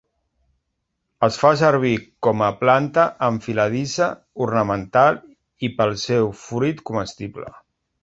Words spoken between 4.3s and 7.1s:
ornamental i pel seu fruit